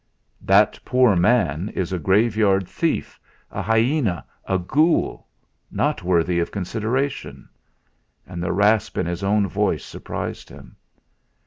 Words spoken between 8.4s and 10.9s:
the rasp in his own voice surprised him.